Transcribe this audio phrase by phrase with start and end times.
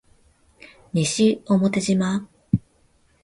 [0.93, 2.25] 西表島